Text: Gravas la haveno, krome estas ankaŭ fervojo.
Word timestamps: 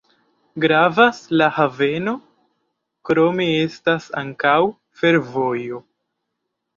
Gravas 0.63 1.17
la 1.41 1.49
haveno, 1.57 2.13
krome 3.09 3.47
estas 3.65 4.07
ankaŭ 4.23 4.55
fervojo. 5.03 5.83